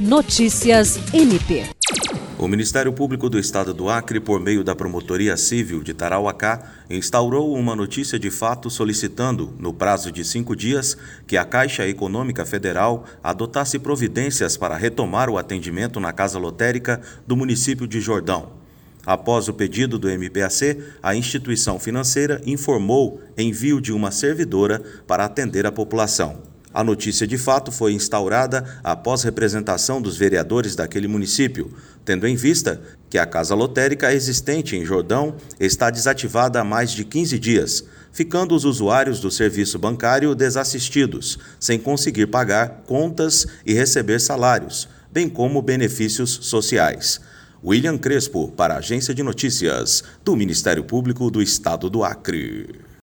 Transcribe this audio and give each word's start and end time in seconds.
Notícias 0.00 0.98
MP. 1.12 1.66
O 2.38 2.48
Ministério 2.48 2.90
Público 2.90 3.28
do 3.28 3.38
Estado 3.38 3.74
do 3.74 3.90
Acre, 3.90 4.18
por 4.18 4.40
meio 4.40 4.64
da 4.64 4.74
Promotoria 4.74 5.36
Civil 5.36 5.82
de 5.82 5.92
Tarauacá, 5.92 6.72
instaurou 6.88 7.54
uma 7.54 7.76
notícia 7.76 8.18
de 8.18 8.30
fato 8.30 8.70
solicitando, 8.70 9.54
no 9.58 9.74
prazo 9.74 10.10
de 10.10 10.24
cinco 10.24 10.56
dias, 10.56 10.96
que 11.26 11.36
a 11.36 11.44
Caixa 11.44 11.86
Econômica 11.86 12.46
Federal 12.46 13.04
adotasse 13.22 13.78
providências 13.78 14.56
para 14.56 14.74
retomar 14.74 15.28
o 15.28 15.36
atendimento 15.36 16.00
na 16.00 16.14
Casa 16.14 16.38
Lotérica 16.38 17.02
do 17.26 17.36
município 17.36 17.86
de 17.86 18.00
Jordão. 18.00 18.52
Após 19.04 19.48
o 19.48 19.52
pedido 19.52 19.98
do 19.98 20.08
MPAC, 20.08 20.78
a 21.02 21.14
instituição 21.14 21.78
financeira 21.78 22.40
informou 22.46 23.20
envio 23.36 23.82
de 23.82 23.92
uma 23.92 24.10
servidora 24.10 24.82
para 25.06 25.26
atender 25.26 25.66
a 25.66 25.72
população. 25.72 26.49
A 26.72 26.84
notícia 26.84 27.26
de 27.26 27.36
fato 27.36 27.72
foi 27.72 27.92
instaurada 27.92 28.64
após 28.84 29.24
representação 29.24 30.00
dos 30.00 30.16
vereadores 30.16 30.76
daquele 30.76 31.08
município, 31.08 31.72
tendo 32.04 32.28
em 32.28 32.36
vista 32.36 32.80
que 33.08 33.18
a 33.18 33.26
casa 33.26 33.56
lotérica 33.56 34.14
existente 34.14 34.76
em 34.76 34.84
Jordão 34.84 35.34
está 35.58 35.90
desativada 35.90 36.60
há 36.60 36.64
mais 36.64 36.92
de 36.92 37.04
15 37.04 37.38
dias, 37.40 37.84
ficando 38.12 38.54
os 38.54 38.64
usuários 38.64 39.18
do 39.18 39.32
serviço 39.32 39.80
bancário 39.80 40.32
desassistidos, 40.32 41.38
sem 41.58 41.76
conseguir 41.76 42.28
pagar 42.28 42.84
contas 42.86 43.48
e 43.66 43.74
receber 43.74 44.20
salários, 44.20 44.88
bem 45.10 45.28
como 45.28 45.60
benefícios 45.60 46.38
sociais. 46.42 47.20
William 47.64 47.98
Crespo, 47.98 48.48
para 48.52 48.74
a 48.74 48.78
Agência 48.78 49.12
de 49.12 49.24
Notícias 49.24 50.04
do 50.24 50.36
Ministério 50.36 50.84
Público 50.84 51.30
do 51.32 51.42
Estado 51.42 51.90
do 51.90 52.04
Acre. 52.04 52.89